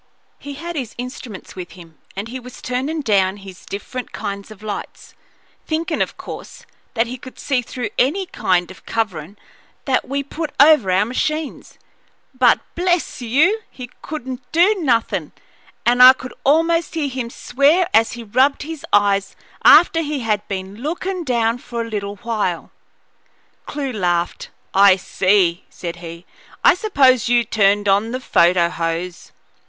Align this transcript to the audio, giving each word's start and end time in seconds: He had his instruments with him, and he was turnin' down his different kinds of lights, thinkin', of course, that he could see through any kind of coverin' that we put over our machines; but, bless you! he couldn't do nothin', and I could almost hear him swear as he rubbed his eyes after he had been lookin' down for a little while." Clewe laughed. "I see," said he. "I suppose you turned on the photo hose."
He 0.39 0.55
had 0.55 0.75
his 0.75 0.95
instruments 0.97 1.55
with 1.55 1.73
him, 1.73 1.99
and 2.15 2.27
he 2.27 2.39
was 2.39 2.59
turnin' 2.59 3.01
down 3.01 3.37
his 3.37 3.67
different 3.67 4.11
kinds 4.11 4.49
of 4.49 4.63
lights, 4.63 5.13
thinkin', 5.67 6.01
of 6.01 6.17
course, 6.17 6.65
that 6.95 7.05
he 7.05 7.19
could 7.19 7.37
see 7.37 7.61
through 7.61 7.91
any 7.99 8.25
kind 8.25 8.71
of 8.71 8.87
coverin' 8.87 9.37
that 9.85 10.07
we 10.09 10.23
put 10.23 10.53
over 10.59 10.89
our 10.89 11.05
machines; 11.05 11.77
but, 12.33 12.59
bless 12.73 13.21
you! 13.21 13.59
he 13.69 13.91
couldn't 14.01 14.41
do 14.51 14.73
nothin', 14.79 15.33
and 15.85 16.01
I 16.01 16.13
could 16.13 16.33
almost 16.43 16.95
hear 16.95 17.07
him 17.07 17.29
swear 17.29 17.87
as 17.93 18.13
he 18.13 18.23
rubbed 18.23 18.63
his 18.63 18.83
eyes 18.91 19.35
after 19.63 20.01
he 20.01 20.21
had 20.21 20.47
been 20.47 20.77
lookin' 20.81 21.23
down 21.23 21.59
for 21.59 21.83
a 21.83 21.87
little 21.91 22.15
while." 22.15 22.71
Clewe 23.67 23.93
laughed. 23.93 24.49
"I 24.73 24.95
see," 24.95 25.65
said 25.69 25.97
he. 25.97 26.25
"I 26.63 26.73
suppose 26.73 27.29
you 27.29 27.43
turned 27.43 27.87
on 27.87 28.09
the 28.09 28.19
photo 28.19 28.67
hose." 28.67 29.31